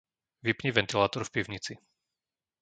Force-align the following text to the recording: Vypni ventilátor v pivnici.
Vypni 0.43 0.71
ventilátor 0.71 1.23
v 1.23 1.31
pivnici. 1.31 1.77